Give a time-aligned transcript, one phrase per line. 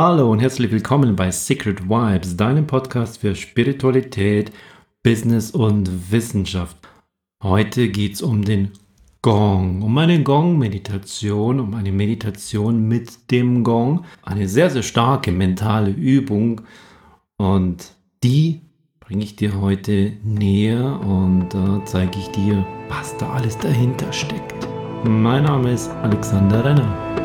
[0.00, 4.52] Hallo und herzlich willkommen bei Secret Vibes, deinem Podcast für Spiritualität,
[5.02, 6.76] Business und Wissenschaft.
[7.42, 8.70] Heute geht es um den
[9.22, 14.04] Gong, um eine Gong-Meditation, um eine Meditation mit dem Gong.
[14.22, 16.60] Eine sehr, sehr starke mentale Übung
[17.36, 17.92] und
[18.22, 18.60] die
[19.00, 24.68] bringe ich dir heute näher und da zeige ich dir, was da alles dahinter steckt.
[25.02, 27.17] Mein Name ist Alexander Renner.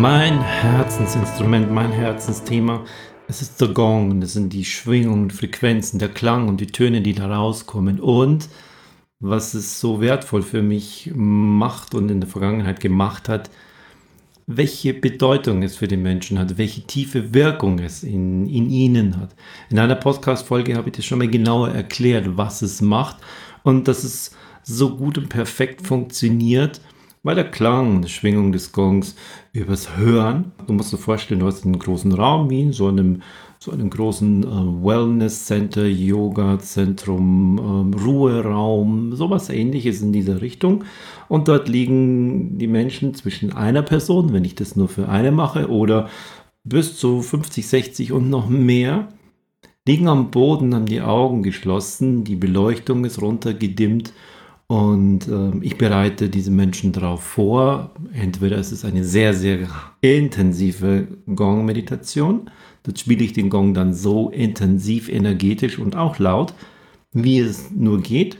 [0.00, 2.86] Mein Herzensinstrument, mein Herzensthema,
[3.28, 7.12] es ist der Gong, das sind die Schwingungen, Frequenzen, der Klang und die Töne, die
[7.12, 8.00] da rauskommen.
[8.00, 8.48] Und
[9.18, 13.50] was es so wertvoll für mich macht und in der Vergangenheit gemacht hat,
[14.46, 19.36] welche Bedeutung es für die Menschen hat, welche tiefe Wirkung es in, in ihnen hat.
[19.68, 23.18] In einer Podcast-Folge habe ich das schon mal genauer erklärt, was es macht
[23.64, 24.30] und dass es
[24.62, 26.80] so gut und perfekt funktioniert
[27.22, 29.14] weil der Klang, die Schwingung des Gongs
[29.52, 33.22] übers Hören, du musst dir vorstellen, du hast einen großen Raum wie in so einem,
[33.58, 40.84] so einem großen äh, Wellness Center, Yoga Zentrum, äh, Ruheraum, sowas ähnliches in dieser Richtung.
[41.28, 45.68] Und dort liegen die Menschen zwischen einer Person, wenn ich das nur für eine mache,
[45.68, 46.08] oder
[46.64, 49.08] bis zu 50, 60 und noch mehr
[49.86, 54.12] liegen am Boden, haben die Augen geschlossen, die Beleuchtung ist runtergedimmt
[54.70, 57.90] und äh, ich bereite diese Menschen darauf vor.
[58.12, 59.66] Entweder es ist eine sehr, sehr
[60.00, 62.48] intensive Gong-Meditation.
[62.84, 66.54] Dort spiele ich den Gong dann so intensiv, energetisch und auch laut,
[67.10, 68.38] wie es nur geht.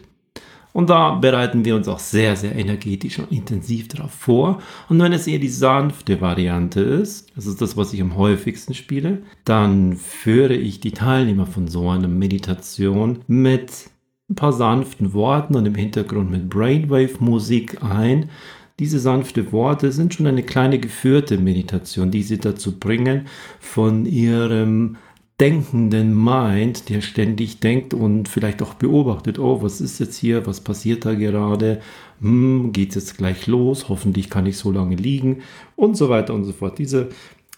[0.72, 4.62] Und da bereiten wir uns auch sehr, sehr energetisch und intensiv darauf vor.
[4.88, 8.74] Und wenn es eher die sanfte Variante ist, das ist das, was ich am häufigsten
[8.74, 13.90] spiele, dann führe ich die Teilnehmer von so einer Meditation mit
[14.30, 18.30] ein paar sanften Worten und im Hintergrund mit Brainwave-Musik ein.
[18.78, 23.26] Diese sanften Worte sind schon eine kleine geführte Meditation, die sie dazu bringen,
[23.58, 24.96] von ihrem
[25.40, 30.60] denkenden Mind, der ständig denkt und vielleicht auch beobachtet, oh, was ist jetzt hier, was
[30.60, 31.80] passiert da gerade,
[32.20, 35.38] hm, geht es jetzt gleich los, hoffentlich kann ich so lange liegen
[35.76, 36.78] und so weiter und so fort.
[36.78, 37.08] Diese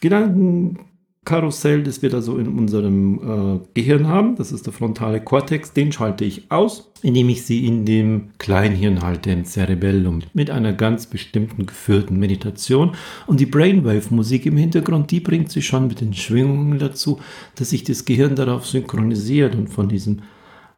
[0.00, 0.78] Gedanken
[1.24, 4.34] Karussell, das wir da so in unserem äh, Gehirn haben.
[4.34, 5.72] Das ist der frontale Kortex.
[5.72, 10.72] Den schalte ich aus, indem ich sie in dem Kleinhirn halte, im Cerebellum, mit einer
[10.72, 12.96] ganz bestimmten geführten Meditation.
[13.28, 17.20] Und die Brainwave-Musik im Hintergrund, die bringt sich schon mit den Schwingungen dazu,
[17.54, 20.22] dass sich das Gehirn darauf synchronisiert und von diesem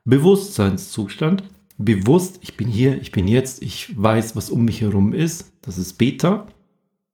[0.04, 1.42] Bewusstseinszustand,
[1.78, 5.78] bewusst, ich bin hier, ich bin jetzt, ich weiß, was um mich herum ist, das
[5.78, 6.46] ist Beta,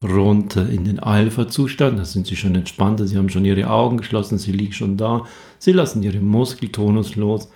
[0.05, 1.99] runter in den Alpha-Zustand.
[1.99, 5.27] Da sind sie schon entspannter, sie haben schon ihre Augen geschlossen, sie liegen schon da.
[5.59, 7.51] Sie lassen ihre Muskeltonus los.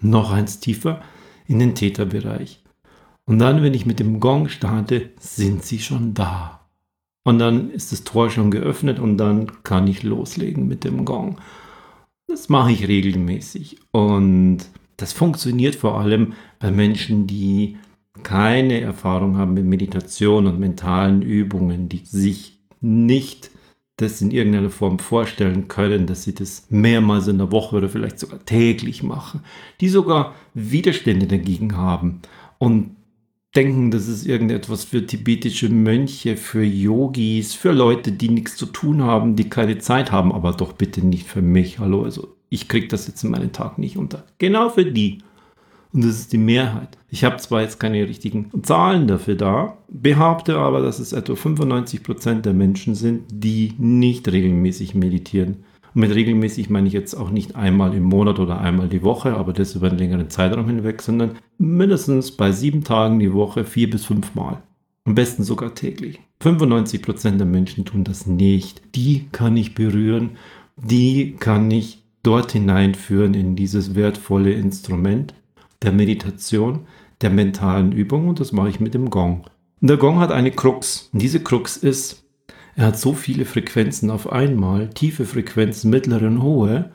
[0.00, 1.00] Noch eins tiefer
[1.46, 2.62] in den Theta-Bereich.
[3.24, 6.60] Und dann, wenn ich mit dem Gong starte, sind sie schon da.
[7.24, 11.38] Und dann ist das Tor schon geöffnet und dann kann ich loslegen mit dem Gong.
[12.28, 13.78] Das mache ich regelmäßig.
[13.90, 14.58] Und
[14.96, 17.78] das funktioniert vor allem bei Menschen, die
[18.22, 23.50] keine Erfahrung haben mit Meditation und mentalen Übungen, die sich nicht
[23.96, 28.18] das in irgendeiner Form vorstellen können, dass sie das mehrmals in der Woche oder vielleicht
[28.18, 29.40] sogar täglich machen,
[29.80, 32.20] die sogar Widerstände dagegen haben
[32.58, 32.90] und
[33.54, 39.02] denken, das ist irgendetwas für tibetische Mönche, für Yogis, für Leute, die nichts zu tun
[39.02, 41.78] haben, die keine Zeit haben, aber doch bitte nicht für mich.
[41.78, 44.24] Hallo, also ich kriege das jetzt in meinen Tag nicht unter.
[44.36, 45.18] Genau für die
[45.96, 46.98] und das ist die Mehrheit.
[47.08, 52.02] Ich habe zwar jetzt keine richtigen Zahlen dafür da, behaupte aber, dass es etwa 95
[52.02, 55.64] Prozent der Menschen sind, die nicht regelmäßig meditieren.
[55.94, 59.34] Und mit regelmäßig meine ich jetzt auch nicht einmal im Monat oder einmal die Woche,
[59.34, 63.88] aber das über einen längeren Zeitraum hinweg, sondern mindestens bei sieben Tagen die Woche vier
[63.88, 64.62] bis fünf Mal.
[65.06, 66.20] Am besten sogar täglich.
[66.40, 68.82] 95 Prozent der Menschen tun das nicht.
[68.94, 70.32] Die kann ich berühren,
[70.76, 75.32] die kann ich dort hineinführen in dieses wertvolle Instrument
[75.86, 76.80] der Meditation,
[77.22, 79.46] der mentalen Übung und das mache ich mit dem Gong.
[79.80, 81.08] Und der Gong hat eine Krux.
[81.12, 82.24] Und diese Krux ist,
[82.74, 86.90] er hat so viele Frequenzen auf einmal, tiefe Frequenzen, mittlere und hohe,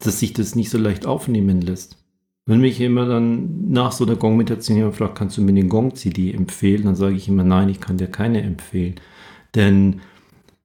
[0.00, 1.98] dass sich das nicht so leicht aufnehmen lässt.
[2.46, 6.32] Wenn mich immer dann nach so einer Gong-Meditation jemand fragt, kannst du mir den Gong-CD
[6.32, 8.96] empfehlen, dann sage ich immer, nein, ich kann dir keine empfehlen.
[9.54, 10.00] Denn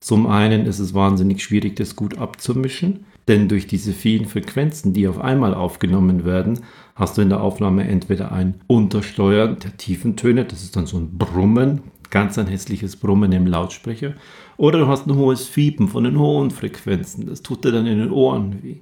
[0.05, 3.05] zum einen ist es wahnsinnig schwierig, das gut abzumischen.
[3.27, 6.59] Denn durch diese vielen Frequenzen, die auf einmal aufgenommen werden,
[6.93, 10.97] hast du in der Aufnahme entweder ein Untersteuern der tiefen Töne, das ist dann so
[10.97, 11.81] ein Brummen,
[12.11, 14.13] ganz ein hässliches Brummen im Lautsprecher,
[14.57, 17.97] oder du hast ein hohes Fiepen von den hohen Frequenzen, das tut dir dann in
[17.97, 18.81] den Ohren weh.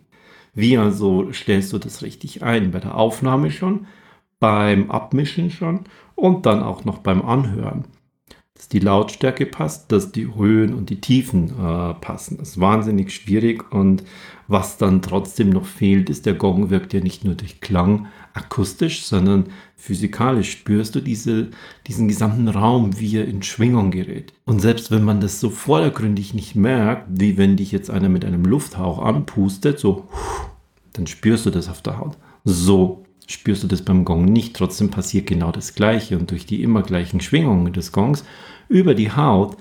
[0.54, 2.72] Wie also stellst du das richtig ein?
[2.72, 3.88] Bei der Aufnahme schon,
[4.42, 5.86] beim Abmischen schon
[6.16, 7.86] und dann auch noch beim Anhören.
[8.64, 12.38] Dass die Lautstärke passt, dass die Höhen und die Tiefen äh, passen.
[12.38, 14.06] Das ist wahnsinnig schwierig und
[14.48, 19.04] was dann trotzdem noch fehlt, ist, der Gong wirkt ja nicht nur durch Klang akustisch,
[19.04, 21.50] sondern physikalisch spürst du diese,
[21.88, 24.32] diesen gesamten Raum, wie er in Schwingung gerät.
[24.46, 28.24] Und selbst wenn man das so vordergründig nicht merkt, wie wenn dich jetzt einer mit
[28.24, 30.08] einem Lufthauch anpustet, so,
[30.94, 32.18] dann spürst du das auf der Haut.
[32.46, 34.56] So spürst du das beim Gong nicht.
[34.56, 36.18] Trotzdem passiert genau das Gleiche.
[36.18, 38.24] Und durch die immer gleichen Schwingungen des Gongs
[38.74, 39.58] über die Haut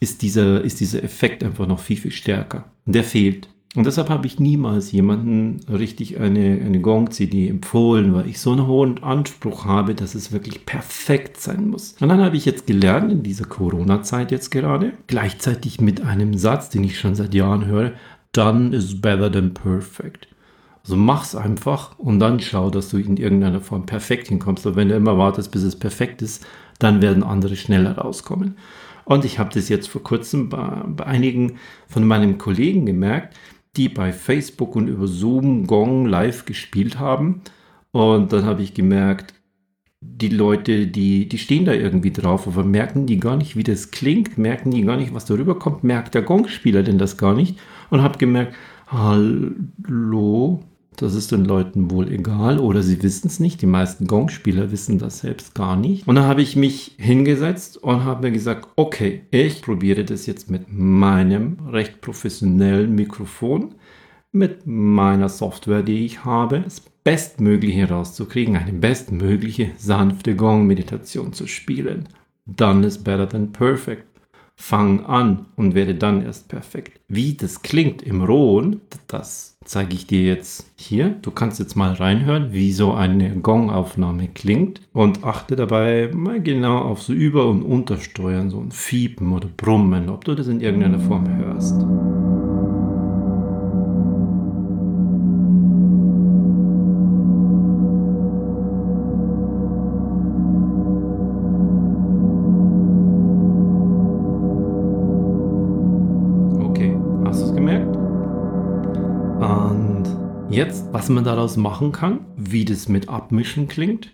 [0.00, 2.64] ist dieser, ist dieser Effekt einfach noch viel, viel stärker.
[2.86, 3.48] Und der fehlt.
[3.76, 8.68] Und deshalb habe ich niemals jemanden richtig eine, eine Gong-CD empfohlen, weil ich so einen
[8.68, 11.96] hohen Anspruch habe, dass es wirklich perfekt sein muss.
[12.00, 16.68] Und dann habe ich jetzt gelernt, in dieser Corona-Zeit jetzt gerade, gleichzeitig mit einem Satz,
[16.68, 17.92] den ich schon seit Jahren höre,
[18.32, 20.28] done is better than perfect.
[20.84, 24.66] Also mach's einfach und dann schau, dass du in irgendeiner Form perfekt hinkommst.
[24.66, 26.46] Aber wenn du immer wartest, bis es perfekt ist,
[26.84, 28.56] dann werden andere schneller rauskommen.
[29.04, 31.58] Und ich habe das jetzt vor kurzem bei, bei einigen
[31.88, 33.36] von meinen Kollegen gemerkt,
[33.76, 37.42] die bei Facebook und über Zoom Gong live gespielt haben.
[37.90, 39.34] Und dann habe ich gemerkt,
[40.00, 43.90] die Leute, die, die stehen da irgendwie drauf, aber merken die gar nicht, wie das
[43.90, 47.58] klingt, merken die gar nicht, was darüber kommt, merkt der Gongspieler denn das gar nicht
[47.90, 48.54] und habe gemerkt,
[48.88, 50.62] hallo,
[50.96, 53.62] das ist den Leuten wohl egal oder sie wissen es nicht.
[53.62, 56.06] Die meisten Gongspieler wissen das selbst gar nicht.
[56.06, 60.50] Und dann habe ich mich hingesetzt und habe mir gesagt, okay, ich probiere das jetzt
[60.50, 63.74] mit meinem recht professionellen Mikrofon,
[64.32, 72.08] mit meiner Software, die ich habe, das Bestmögliche rauszukriegen, eine bestmögliche sanfte Gong-Meditation zu spielen.
[72.46, 74.13] Done is better than perfect
[74.56, 77.00] fang an und werde dann erst perfekt.
[77.08, 81.10] Wie das klingt im Rohen, das zeige ich dir jetzt hier.
[81.22, 86.78] Du kannst jetzt mal reinhören, wie so eine Gong-Aufnahme klingt und achte dabei mal genau
[86.78, 91.00] auf so Über- und Untersteuern, so ein Fiepen oder Brummen, ob du das in irgendeiner
[91.00, 91.84] Form hörst.
[110.54, 114.12] Jetzt, was man daraus machen kann, wie das mit Abmischen klingt,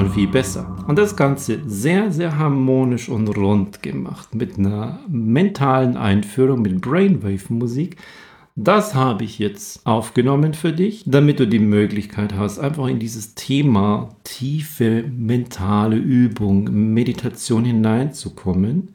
[0.00, 0.76] schon viel besser.
[0.86, 7.96] Und das Ganze sehr, sehr harmonisch und rund gemacht mit einer mentalen Einführung mit Brainwave-Musik.
[8.56, 13.34] Das habe ich jetzt aufgenommen für dich, damit du die Möglichkeit hast, einfach in dieses
[13.34, 18.94] Thema tiefe mentale Übung, Meditation hineinzukommen,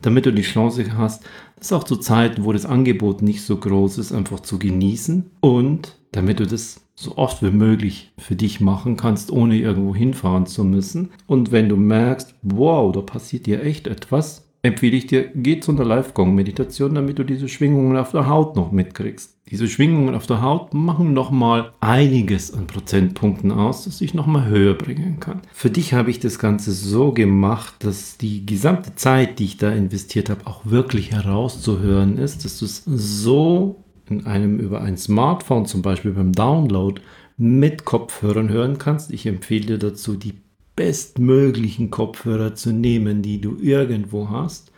[0.00, 1.24] damit du die Chance hast,
[1.58, 5.96] das auch zu Zeiten, wo das Angebot nicht so groß ist, einfach zu genießen und
[6.12, 10.64] damit du das so oft wie möglich für dich machen kannst, ohne irgendwo hinfahren zu
[10.64, 11.10] müssen.
[11.26, 15.72] Und wenn du merkst, wow, da passiert dir echt etwas, empfehle ich dir, geh zu
[15.72, 19.36] einer Live-Gong-Meditation, damit du diese Schwingungen auf der Haut noch mitkriegst.
[19.48, 24.74] Diese Schwingungen auf der Haut machen nochmal einiges an Prozentpunkten aus, dass ich nochmal höher
[24.74, 25.42] bringen kann.
[25.52, 29.70] Für dich habe ich das Ganze so gemacht, dass die gesamte Zeit, die ich da
[29.70, 35.66] investiert habe, auch wirklich herauszuhören ist, dass du es so in einem über ein Smartphone
[35.66, 37.00] zum Beispiel beim Download
[37.36, 39.12] mit Kopfhörern hören kannst.
[39.12, 40.34] Ich empfehle dir dazu, die
[40.74, 44.72] bestmöglichen Kopfhörer zu nehmen, die du irgendwo hast,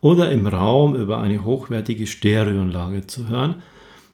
[0.00, 3.56] oder im Raum über eine hochwertige Stereoanlage zu hören.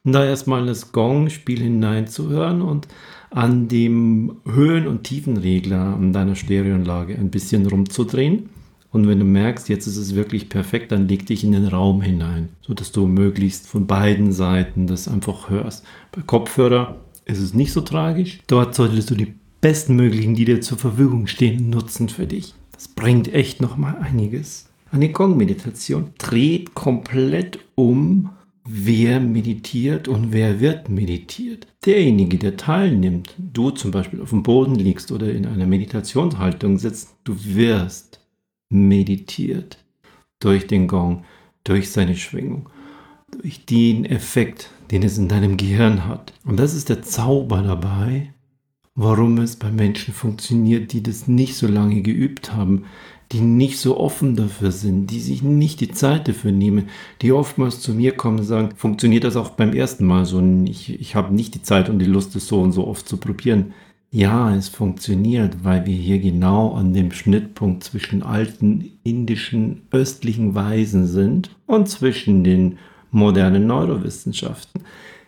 [0.05, 2.89] Und da erstmal das Gong-Spiel hineinzuhören und
[3.31, 8.51] an dem Höhen- und Tiefenregler an deiner Stereoanlage ein bisschen rumzudrehen
[8.91, 12.01] und wenn du merkst, jetzt ist es wirklich perfekt, dann leg dich in den Raum
[12.01, 15.85] hinein, sodass du möglichst von beiden Seiten das einfach hörst.
[16.13, 18.41] Bei Kopfhörer ist es nicht so tragisch.
[18.47, 22.55] Dort solltest du die bestmöglichen, die dir zur Verfügung stehen, nutzen für dich.
[22.73, 24.69] Das bringt echt nochmal einiges.
[24.91, 28.31] Eine Gong-Meditation dreht komplett um,
[28.65, 31.67] wer meditiert und wer wird meditiert.
[31.85, 37.17] Derjenige, der teilnimmt, du zum Beispiel auf dem Boden liegst oder in einer Meditationshaltung sitzt,
[37.25, 38.21] du wirst
[38.71, 39.79] meditiert
[40.41, 41.25] durch den Gong,
[41.65, 42.69] durch seine Schwingung,
[43.31, 46.33] durch den Effekt, den es in deinem Gehirn hat.
[46.45, 48.33] Und das ist der Zauber dabei,
[48.95, 52.85] warum es bei Menschen funktioniert, die das nicht so lange geübt haben,
[53.33, 56.89] die nicht so offen dafür sind, die sich nicht die Zeit dafür nehmen,
[57.21, 60.43] die oftmals zu mir kommen und sagen, funktioniert das auch beim ersten Mal so?
[60.65, 63.19] Ich, ich habe nicht die Zeit und die Lust, es so und so oft zu
[63.19, 63.75] probieren.
[64.11, 71.07] Ja, es funktioniert, weil wir hier genau an dem Schnittpunkt zwischen alten indischen östlichen Weisen
[71.07, 72.79] sind und zwischen den
[73.11, 74.85] modernen Neurowissenschaften.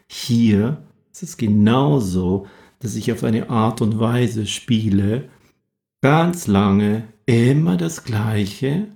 [0.06, 0.78] Hier
[1.12, 2.46] ist es genauso,
[2.78, 5.28] dass ich auf eine Art und Weise spiele,
[6.00, 8.88] ganz lange immer das Gleiche,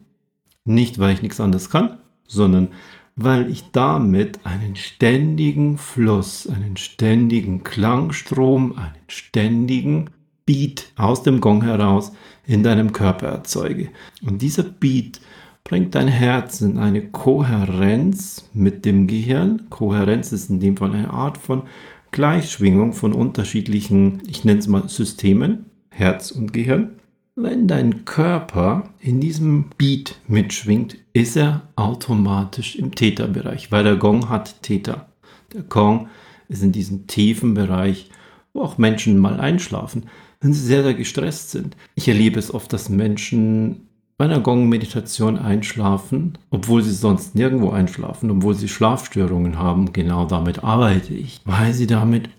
[0.65, 2.69] nicht weil ich nichts anderes kann, sondern
[3.17, 10.11] weil ich damit einen ständigen Fluss, einen ständigen Klangstrom, einen ständigen
[10.47, 12.13] Beat aus dem Gong heraus
[12.47, 13.91] in deinem Körper erzeuge.
[14.27, 15.21] Und dieser Beat
[15.63, 19.71] bringt dein Herz in eine Kohärenz mit dem Gehirn.
[19.71, 21.63] Kohärenz ist in dem Fall eine Art von
[22.11, 26.91] Gleichschwingung von unterschiedlichen, ich nenne es mal Systemen, Herz und Gehirn.
[27.37, 34.29] Wenn dein Körper in diesem Beat mitschwingt, ist er automatisch im Theta-Bereich, weil der Gong
[34.29, 35.09] hat Theta.
[35.53, 36.07] Der Gong
[36.49, 38.09] ist in diesem tiefen Bereich,
[38.53, 40.05] wo auch Menschen mal einschlafen,
[40.41, 41.77] wenn sie sehr, sehr gestresst sind.
[41.97, 48.31] Ich erlebe es oft, dass Menschen bei einer Gong-Meditation einschlafen, obwohl sie sonst nirgendwo einschlafen,
[48.31, 49.93] obwohl sie Schlafstörungen haben.
[49.93, 52.31] Genau damit arbeite ich, weil sie damit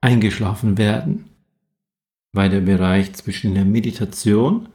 [0.00, 1.24] eingeschlafen werden
[2.32, 4.68] weil der Bereich zwischen der Meditation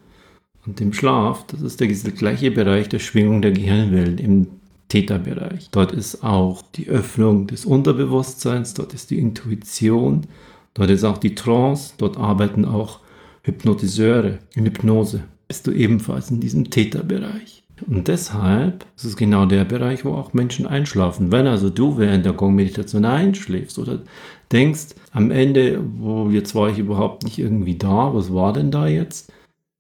[0.65, 4.47] und dem Schlaf, das ist der gleiche Bereich der Schwingung der Gehirnwellen im
[4.89, 5.69] Theta-Bereich.
[5.71, 10.27] Dort ist auch die Öffnung des Unterbewusstseins, dort ist die Intuition,
[10.73, 12.99] dort ist auch die Trance, dort arbeiten auch
[13.43, 15.23] Hypnotiseure in Hypnose.
[15.47, 17.63] Bist du ebenfalls in diesem Theta-Bereich.
[17.87, 21.31] Und deshalb ist es genau der Bereich, wo auch Menschen einschlafen.
[21.31, 24.03] Wenn also du während der Gong-Meditation einschläfst oder
[24.51, 28.87] denkst, am Ende, wo jetzt war ich überhaupt nicht irgendwie da, was war denn da
[28.87, 29.31] jetzt?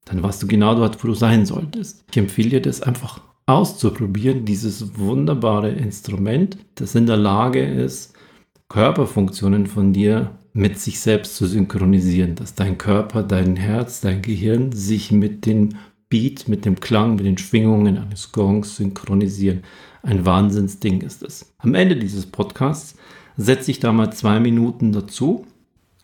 [0.05, 2.05] Dann warst du genau dort, wo du sein solltest.
[2.11, 8.13] Ich empfehle dir das einfach auszuprobieren, dieses wunderbare Instrument, das in der Lage ist,
[8.69, 14.71] Körperfunktionen von dir mit sich selbst zu synchronisieren, dass dein Körper, dein Herz, dein Gehirn
[14.71, 15.77] sich mit den
[16.09, 19.63] Beat, mit dem Klang, mit den Schwingungen eines Gongs synchronisieren.
[20.03, 21.55] Ein Wahnsinnsding ist es.
[21.57, 22.95] Am Ende dieses Podcasts
[23.37, 25.45] setze ich da mal zwei Minuten dazu,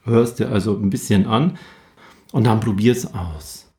[0.04, 1.58] hörst dir also ein bisschen an
[2.32, 3.72] und dann probier es aus.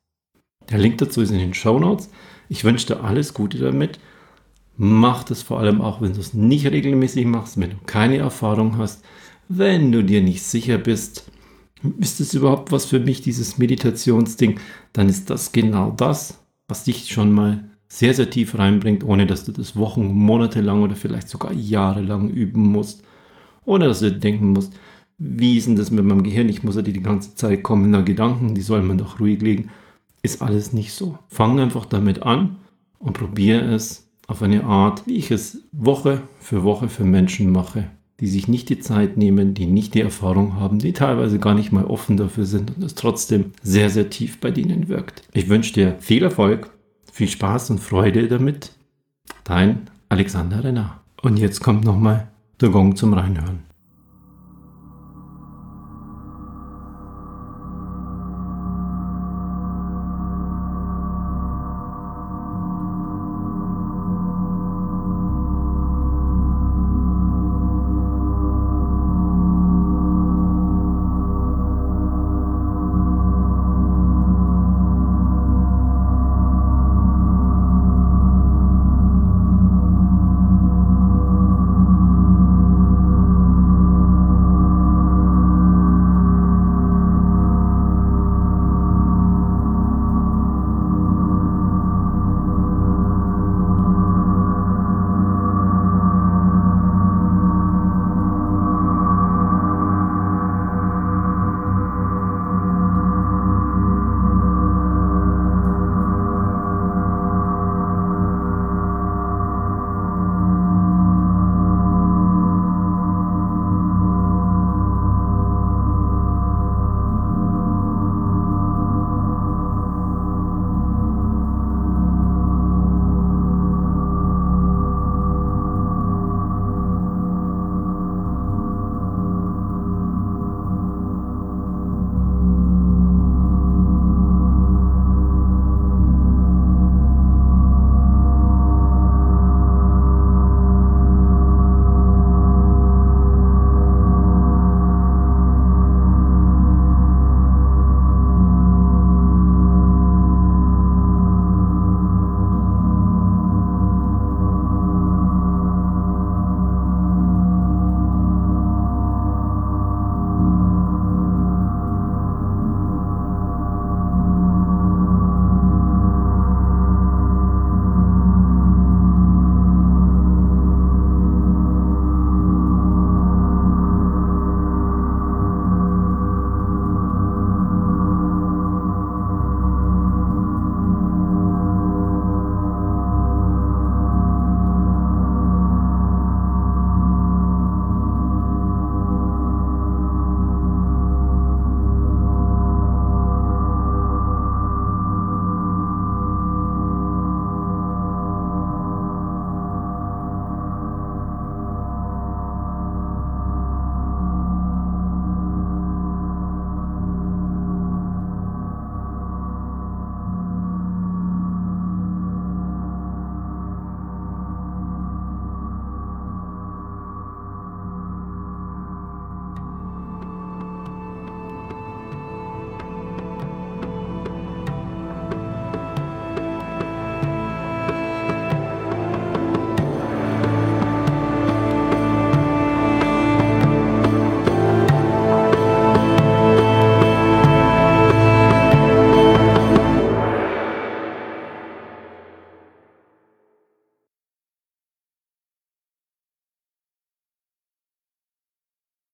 [0.69, 2.09] Der Link dazu ist in den Show Notes.
[2.49, 3.99] Ich wünsche dir alles Gute damit.
[4.77, 8.77] Mach das vor allem auch, wenn du es nicht regelmäßig machst, wenn du keine Erfahrung
[8.77, 9.03] hast,
[9.49, 11.29] wenn du dir nicht sicher bist,
[11.99, 14.59] ist es überhaupt was für mich, dieses Meditationsding,
[14.93, 19.43] dann ist das genau das, was dich schon mal sehr, sehr tief reinbringt, ohne dass
[19.43, 23.03] du das Wochen, Monate lang oder vielleicht sogar jahrelang üben musst.
[23.65, 24.73] Ohne dass du denken musst,
[25.17, 26.49] wie ist denn das mit meinem Gehirn?
[26.49, 29.69] Ich muss ja die, ganze Zeit kommen da Gedanken, die soll man doch ruhig legen.
[30.23, 31.17] Ist alles nicht so.
[31.27, 32.57] Fang einfach damit an
[32.99, 37.89] und probiere es auf eine Art, wie ich es Woche für Woche für Menschen mache
[38.21, 41.71] die sich nicht die Zeit nehmen, die nicht die Erfahrung haben, die teilweise gar nicht
[41.71, 45.23] mal offen dafür sind und es trotzdem sehr, sehr tief bei denen wirkt.
[45.33, 46.69] Ich wünsche dir viel Erfolg,
[47.11, 48.73] viel Spaß und Freude damit.
[49.43, 51.01] Dein Alexander Renner.
[51.23, 52.30] Und jetzt kommt nochmal
[52.61, 53.70] der Gong zum Reinhören.